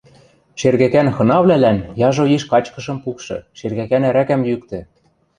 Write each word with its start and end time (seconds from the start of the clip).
–Шергӓкӓн 0.59 1.07
хынавлӓлӓн 1.15 1.77
яжо 2.07 2.23
йиш 2.31 2.43
качкышым 2.51 2.97
пукшы, 3.03 3.37
шергӓкӓн 3.57 4.03
ӓрӓкӓм 4.09 4.41
йӱктӹ... 4.49 4.79